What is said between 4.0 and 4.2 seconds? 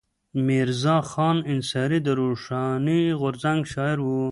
و.